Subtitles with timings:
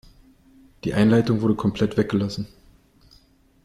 [0.83, 2.47] Die Einleitung wurde komplett weggelassen.